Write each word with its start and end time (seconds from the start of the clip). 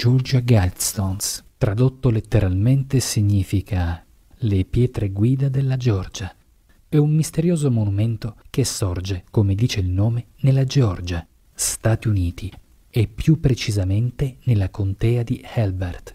Georgia 0.00 0.38
Guidestones. 0.38 1.44
Tradotto 1.58 2.10
letteralmente 2.10 3.00
significa 3.00 4.06
le 4.32 4.64
pietre 4.64 5.10
guida 5.10 5.48
della 5.48 5.76
Georgia. 5.76 6.32
È 6.88 6.96
un 6.96 7.12
misterioso 7.12 7.68
monumento 7.68 8.36
che 8.48 8.64
sorge, 8.64 9.24
come 9.28 9.56
dice 9.56 9.80
il 9.80 9.88
nome, 9.88 10.26
nella 10.42 10.62
Georgia, 10.62 11.26
Stati 11.52 12.06
Uniti, 12.06 12.48
e 12.88 13.08
più 13.08 13.40
precisamente 13.40 14.36
nella 14.44 14.70
contea 14.70 15.24
di 15.24 15.44
Helbert. 15.52 16.14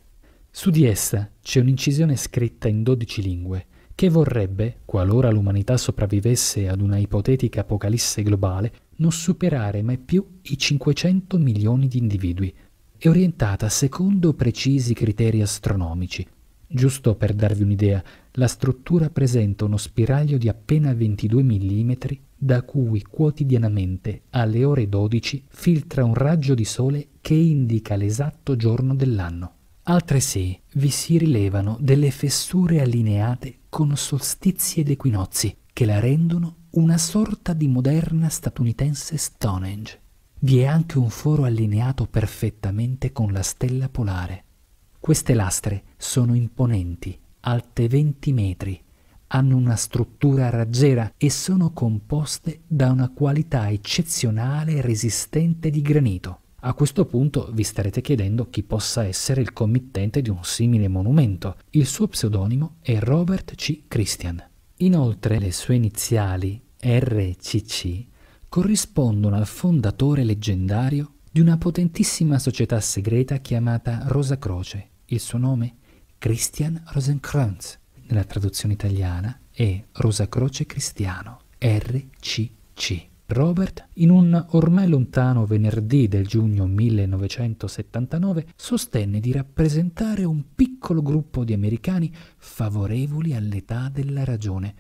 Su 0.50 0.70
di 0.70 0.86
essa 0.86 1.30
c'è 1.42 1.60
un'incisione 1.60 2.16
scritta 2.16 2.70
in 2.70 2.84
dodici 2.84 3.22
lingue 3.22 3.66
che 3.94 4.08
vorrebbe, 4.08 4.78
qualora 4.86 5.30
l'umanità 5.30 5.76
sopravvivesse 5.76 6.70
ad 6.70 6.80
una 6.80 7.00
ipotetica 7.00 7.60
apocalisse 7.60 8.24
globale, 8.24 8.72
non 8.96 9.12
superare 9.12 9.82
mai 9.82 9.98
più 9.98 10.26
i 10.44 10.58
500 10.58 11.38
milioni 11.38 11.90
di 11.90 11.98
individui. 11.98 12.56
È 13.04 13.10
orientata 13.10 13.68
secondo 13.68 14.34
precisi 14.34 14.94
criteri 14.94 15.42
astronomici. 15.42 16.26
Giusto 16.66 17.16
per 17.16 17.34
darvi 17.34 17.64
un'idea, 17.64 18.02
la 18.36 18.48
struttura 18.48 19.10
presenta 19.10 19.66
uno 19.66 19.76
spiraglio 19.76 20.38
di 20.38 20.48
appena 20.48 20.94
22 20.94 21.44
mm 21.44 21.92
da 22.38 22.62
cui 22.62 23.02
quotidianamente 23.02 24.22
alle 24.30 24.64
ore 24.64 24.88
12 24.88 25.44
filtra 25.50 26.06
un 26.06 26.14
raggio 26.14 26.54
di 26.54 26.64
sole 26.64 27.10
che 27.20 27.34
indica 27.34 27.98
l'esatto 27.98 28.56
giorno 28.56 28.96
dell'anno. 28.96 29.56
Altresì 29.84 30.58
vi 30.76 30.90
si 30.90 31.18
rilevano 31.18 31.76
delle 31.82 32.10
fessure 32.10 32.80
allineate 32.80 33.64
con 33.68 33.98
solstizi 33.98 34.80
ed 34.80 34.92
equinozi 34.92 35.54
che 35.74 35.84
la 35.84 36.00
rendono 36.00 36.56
una 36.76 36.98
sorta 36.98 37.52
di 37.52 37.68
moderna 37.68 38.30
statunitense 38.30 39.18
Stonehenge. 39.18 40.03
Vi 40.44 40.60
è 40.60 40.66
anche 40.66 40.98
un 40.98 41.10
foro 41.10 41.46
allineato 41.46 42.06
perfettamente 42.06 43.14
con 43.14 43.32
la 43.32 43.44
stella 43.44 43.88
polare. 43.88 44.44
Queste 45.00 45.34
lastre 45.34 45.84
sono 45.96 46.34
imponenti, 46.34 47.18
alte 47.40 47.88
20 47.88 48.34
metri, 48.34 48.84
hanno 49.28 49.56
una 49.56 49.78
struttura 49.78 50.50
raggiera 50.50 51.14
e 51.16 51.30
sono 51.30 51.72
composte 51.72 52.64
da 52.68 52.92
una 52.92 53.08
qualità 53.08 53.70
eccezionale 53.70 54.82
resistente 54.82 55.70
di 55.70 55.82
granito. 55.82 56.40
A 56.64 56.74
questo 56.74 57.06
punto 57.06 57.50
vi 57.54 57.64
starete 57.64 58.02
chiedendo 58.02 58.50
chi 58.50 58.64
possa 58.64 59.06
essere 59.06 59.40
il 59.40 59.54
committente 59.54 60.22
di 60.22 60.30
un 60.30 60.44
simile 60.44 60.90
monumento. 60.90 61.56
Il 61.70 61.86
suo 61.86 62.10
pseudonimo 62.10 62.80
è 62.82 63.00
Robert 63.00 63.56
C. 63.56 63.84
Christian. 63.88 64.46
Inoltre 64.80 65.40
le 65.40 65.54
sue 65.54 65.76
iniziali 65.76 66.62
RCC 66.82 68.12
corrispondono 68.54 69.36
al 69.36 69.48
fondatore 69.48 70.24
leggendario 70.24 71.14
di 71.32 71.40
una 71.40 71.58
potentissima 71.58 72.38
società 72.38 72.80
segreta 72.80 73.38
chiamata 73.38 74.04
Rosa 74.10 74.38
Croce. 74.38 74.90
Il 75.06 75.20
suo 75.20 75.40
nome? 75.40 75.78
Christian 76.20 76.80
Rosenkranz. 76.86 77.80
Nella 78.10 78.24
traduzione 78.26 78.76
italiana 78.76 79.40
è 79.50 79.84
Rosa 79.94 80.30
Croce 80.30 80.68
Cristiano, 80.68 81.40
RCC. 81.58 83.08
Robert, 83.26 83.88
in 83.94 84.12
un 84.12 84.46
ormai 84.52 84.88
lontano 84.88 85.48
venerdì 85.48 86.08
del 86.08 86.28
giugno 86.28 86.68
1979, 86.68 88.50
sostenne 88.56 89.20
di 89.20 89.32
rappresentare 89.32 90.26
un 90.26 90.54
piccolo 90.54 91.02
gruppo 91.02 91.44
di 91.44 91.54
americani 91.54 92.14
favorevoli 92.38 93.34
all'età 93.34 93.90
della 93.92 94.24
ragione. 94.24 94.76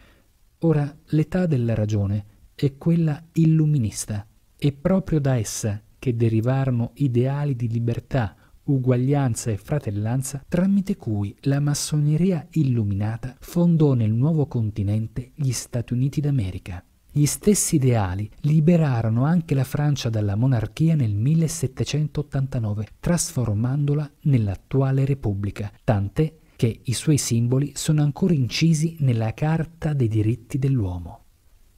Ora, 0.59 0.95
l'età 1.05 1.47
della 1.47 1.73
ragione 1.73 2.32
è 2.55 2.77
quella 2.77 3.21
illuminista, 3.33 4.25
è 4.57 4.71
proprio 4.71 5.19
da 5.19 5.35
essa 5.35 5.81
che 5.99 6.15
derivarono 6.15 6.91
ideali 6.95 7.55
di 7.55 7.67
libertà, 7.67 8.35
uguaglianza 8.65 9.51
e 9.51 9.57
fratellanza 9.57 10.43
tramite 10.47 10.95
cui 10.95 11.35
la 11.41 11.59
massoneria 11.59 12.47
illuminata 12.51 13.35
fondò 13.39 13.93
nel 13.93 14.11
nuovo 14.11 14.47
continente 14.47 15.31
gli 15.35 15.51
Stati 15.51 15.93
Uniti 15.93 16.21
d'America. 16.21 16.83
Gli 17.15 17.25
stessi 17.25 17.75
ideali 17.75 18.29
liberarono 18.41 19.23
anche 19.25 19.53
la 19.53 19.63
Francia 19.63 20.09
dalla 20.09 20.35
monarchia 20.35 20.95
nel 20.95 21.13
1789, 21.13 22.87
trasformandola 22.99 24.11
nell'attuale 24.21 25.05
Repubblica, 25.05 25.71
tant'è 25.83 26.33
che 26.55 26.79
i 26.83 26.93
suoi 26.93 27.17
simboli 27.17 27.73
sono 27.75 28.01
ancora 28.01 28.33
incisi 28.33 28.95
nella 28.99 29.33
Carta 29.33 29.93
dei 29.93 30.07
diritti 30.07 30.57
dell'uomo. 30.57 31.22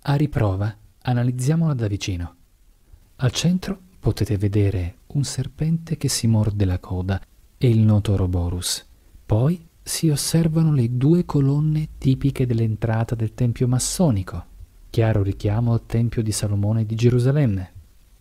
A 0.08 0.14
riprova, 0.14 0.72
analizziamola 1.02 1.74
da 1.74 1.88
vicino. 1.88 2.36
Al 3.16 3.32
centro 3.32 3.80
potete 4.00 4.38
vedere 4.38 4.98
un 5.08 5.24
serpente 5.24 5.98
che 5.98 6.10
si 6.10 6.28
morde 6.28 6.64
la 6.66 6.78
coda 6.78 7.20
e 7.58 7.68
il 7.68 7.80
noto 7.80 8.12
Ouroboros. 8.12 8.86
Poi 9.26 9.68
si 9.82 10.10
osservano 10.10 10.74
le 10.74 10.96
due 10.96 11.26
colonne 11.26 11.90
tipiche 11.98 12.46
dell'entrata 12.46 13.16
del 13.16 13.34
tempio 13.34 13.68
massonico, 13.68 14.46
chiaro 14.92 15.24
richiamo 15.24 15.74
al 15.74 15.88
Tempio 15.88 16.22
di 16.22 16.32
Salomone 16.32 16.86
di 16.86 16.94
Gerusalemme. 16.94 17.72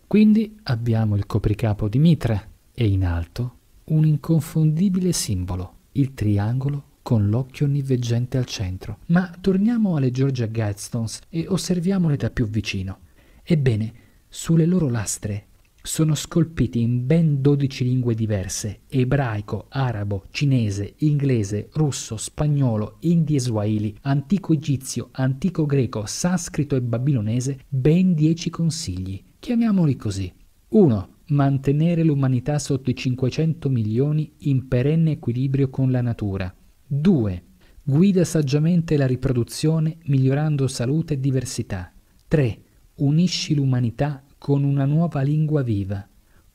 Quindi 0.06 0.58
abbiamo 0.62 1.16
il 1.16 1.26
copricapo 1.26 1.90
di 1.90 1.98
Mitra 1.98 2.42
e 2.72 2.86
in 2.86 3.04
alto 3.04 3.56
un 3.84 4.06
inconfondibile 4.06 5.12
simbolo, 5.12 5.74
il 5.92 6.14
triangolo 6.14 6.92
con 7.04 7.28
l'occhio 7.28 7.66
onniveggente 7.66 8.38
al 8.38 8.46
centro. 8.46 9.00
Ma 9.08 9.30
torniamo 9.38 9.94
alle 9.94 10.10
Georgia 10.10 10.46
Guidestones 10.46 11.20
e 11.28 11.44
osserviamole 11.46 12.16
da 12.16 12.30
più 12.30 12.48
vicino. 12.48 13.00
Ebbene, 13.44 13.92
sulle 14.26 14.64
loro 14.64 14.88
lastre 14.88 15.48
sono 15.82 16.14
scolpiti 16.14 16.80
in 16.80 17.04
ben 17.04 17.42
dodici 17.42 17.84
lingue 17.84 18.14
diverse, 18.14 18.80
ebraico, 18.88 19.66
arabo, 19.68 20.24
cinese, 20.30 20.94
inglese, 21.00 21.68
russo, 21.74 22.16
spagnolo, 22.16 22.96
indi 23.00 23.34
e 23.34 23.40
swahili, 23.40 23.94
antico 24.00 24.54
egizio, 24.54 25.10
antico 25.12 25.66
greco, 25.66 26.06
sanscrito 26.06 26.74
e 26.74 26.80
babilonese, 26.80 27.66
ben 27.68 28.14
dieci 28.14 28.48
consigli. 28.48 29.22
Chiamiamoli 29.38 29.94
così. 29.96 30.32
1. 30.68 31.08
Mantenere 31.26 32.02
l'umanità 32.02 32.58
sotto 32.58 32.88
i 32.88 32.96
500 32.96 33.68
milioni 33.68 34.32
in 34.38 34.68
perenne 34.68 35.10
equilibrio 35.10 35.68
con 35.68 35.90
la 35.90 36.00
natura. 36.00 36.52
2. 37.00 37.42
Guida 37.82 38.24
saggiamente 38.24 38.96
la 38.96 39.06
riproduzione 39.06 39.96
migliorando 40.04 40.68
salute 40.68 41.14
e 41.14 41.20
diversità. 41.20 41.92
3. 42.28 42.58
Unisci 42.96 43.54
l'umanità 43.54 44.22
con 44.38 44.62
una 44.62 44.84
nuova 44.84 45.20
lingua 45.22 45.62
viva. 45.62 46.06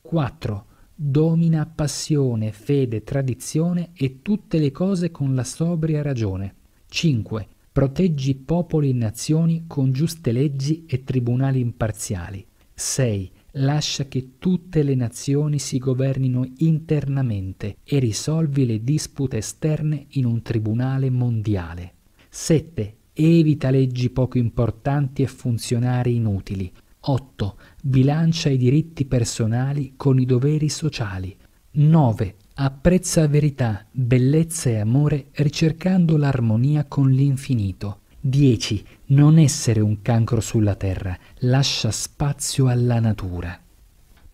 4. 0.01 0.66
Domina 0.95 1.66
passione, 1.66 2.53
fede, 2.53 3.03
tradizione 3.03 3.91
e 3.94 4.22
tutte 4.22 4.59
le 4.59 4.72
cose 4.72 5.11
con 5.11 5.35
la 5.35 5.44
sobria 5.44 6.01
ragione. 6.01 6.55
5. 6.88 7.47
Proteggi 7.72 8.35
popoli 8.35 8.91
e 8.91 8.94
nazioni 8.94 9.66
con 9.67 9.91
giuste 9.91 10.31
leggi 10.31 10.85
e 10.88 11.03
tribunali 11.03 11.59
imparziali. 11.59 12.45
6. 12.73 13.31
Lascia 13.53 14.05
che 14.05 14.33
tutte 14.37 14.83
le 14.83 14.93
nazioni 14.93 15.57
si 15.57 15.79
governino 15.79 16.47
internamente 16.57 17.77
e 17.83 17.97
risolvi 17.97 18.65
le 18.65 18.83
dispute 18.83 19.37
esterne 19.37 20.05
in 20.09 20.25
un 20.25 20.43
tribunale 20.43 21.09
mondiale. 21.09 21.93
7. 22.29 22.95
Evita 23.13 23.71
leggi 23.71 24.11
poco 24.11 24.37
importanti 24.37 25.23
e 25.23 25.27
funzionari 25.27 26.15
inutili. 26.15 26.71
8. 27.01 27.57
Bilancia 27.81 28.49
i 28.49 28.57
diritti 28.57 29.05
personali 29.05 29.93
con 29.95 30.19
i 30.19 30.25
doveri 30.25 30.69
sociali. 30.69 31.35
9. 31.71 32.35
Apprezza 32.55 33.27
verità, 33.27 33.85
bellezza 33.89 34.69
e 34.69 34.79
amore 34.79 35.27
ricercando 35.31 36.17
l'armonia 36.17 36.85
con 36.85 37.09
l'infinito. 37.09 38.01
10. 38.29 38.85
Non 39.07 39.40
essere 39.40 39.79
un 39.79 40.01
cancro 40.03 40.40
sulla 40.40 40.76
terra, 40.76 41.17
lascia 41.40 41.90
spazio 41.90 42.67
alla 42.67 42.99
natura. 42.99 43.59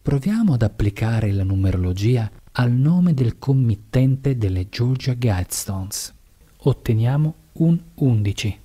Proviamo 0.01 0.53
ad 0.53 0.61
applicare 0.61 1.31
la 1.31 1.43
numerologia 1.43 2.29
al 2.51 2.71
nome 2.71 3.13
del 3.13 3.37
committente 3.39 4.37
delle 4.37 4.67
Georgia 4.69 5.13
Guidestones. 5.13 6.13
Otteniamo 6.57 7.35
un 7.53 7.79
11. 7.95 8.59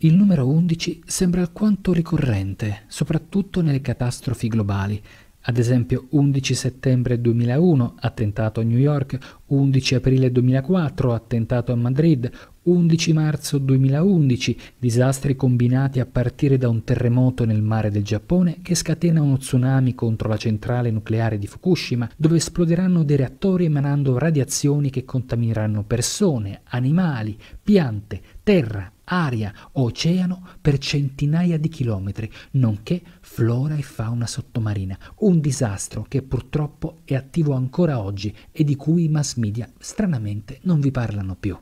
Il 0.00 0.14
numero 0.14 0.46
11 0.46 1.02
sembra 1.06 1.40
alquanto 1.40 1.94
ricorrente, 1.94 2.82
soprattutto 2.86 3.62
nelle 3.62 3.80
catastrofi 3.80 4.46
globali, 4.48 5.02
ad 5.48 5.58
esempio 5.58 6.06
11 6.10 6.54
settembre 6.54 7.20
2001, 7.20 7.94
attentato 8.00 8.60
a 8.60 8.64
New 8.64 8.78
York, 8.78 9.18
11 9.46 9.94
aprile 9.94 10.30
2004, 10.30 11.14
attentato 11.14 11.72
a 11.72 11.76
Madrid, 11.76 12.30
11 12.66 13.12
marzo 13.12 13.58
2011, 13.58 14.58
disastri 14.76 15.36
combinati 15.36 16.00
a 16.00 16.06
partire 16.06 16.58
da 16.58 16.68
un 16.68 16.82
terremoto 16.82 17.44
nel 17.44 17.62
mare 17.62 17.92
del 17.92 18.02
Giappone 18.02 18.58
che 18.60 18.74
scatena 18.74 19.22
uno 19.22 19.36
tsunami 19.36 19.94
contro 19.94 20.28
la 20.28 20.36
centrale 20.36 20.90
nucleare 20.90 21.38
di 21.38 21.46
Fukushima, 21.46 22.10
dove 22.16 22.38
esploderanno 22.38 23.04
dei 23.04 23.18
reattori 23.18 23.66
emanando 23.66 24.18
radiazioni 24.18 24.90
che 24.90 25.04
contamineranno 25.04 25.84
persone, 25.84 26.62
animali, 26.70 27.38
piante, 27.62 28.20
terra, 28.42 28.90
aria, 29.04 29.54
oceano 29.74 30.44
per 30.60 30.78
centinaia 30.78 31.58
di 31.58 31.68
chilometri, 31.68 32.28
nonché 32.52 33.00
flora 33.20 33.76
e 33.76 33.82
fauna 33.82 34.26
sottomarina. 34.26 34.98
Un 35.18 35.38
disastro 35.38 36.04
che 36.08 36.20
purtroppo 36.22 36.98
è 37.04 37.14
attivo 37.14 37.54
ancora 37.54 38.00
oggi 38.02 38.34
e 38.50 38.64
di 38.64 38.74
cui 38.74 39.04
i 39.04 39.08
mass 39.08 39.36
media 39.36 39.70
stranamente 39.78 40.58
non 40.62 40.80
vi 40.80 40.90
parlano 40.90 41.36
più. 41.38 41.56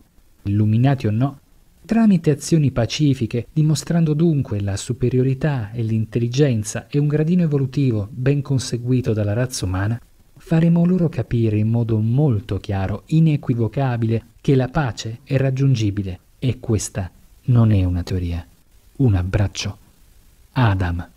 Illuminati 0.44 1.06
o 1.06 1.10
no, 1.10 1.38
tramite 1.84 2.30
azioni 2.30 2.70
pacifiche, 2.70 3.46
dimostrando 3.52 4.14
dunque 4.14 4.60
la 4.60 4.76
superiorità 4.76 5.70
e 5.72 5.82
l'intelligenza 5.82 6.86
e 6.88 6.98
un 6.98 7.06
gradino 7.06 7.42
evolutivo 7.42 8.08
ben 8.10 8.42
conseguito 8.42 9.12
dalla 9.12 9.32
razza 9.32 9.64
umana, 9.64 10.00
faremo 10.36 10.84
loro 10.84 11.08
capire 11.08 11.58
in 11.58 11.68
modo 11.68 11.98
molto 11.98 12.58
chiaro, 12.58 13.02
inequivocabile, 13.06 14.26
che 14.40 14.54
la 14.54 14.68
pace 14.68 15.20
è 15.24 15.36
raggiungibile 15.36 16.20
e 16.38 16.58
questa 16.60 17.10
non 17.44 17.72
è 17.72 17.84
una 17.84 18.02
teoria. 18.02 18.46
Un 18.96 19.14
abbraccio. 19.14 19.78
Adam. 20.52 21.08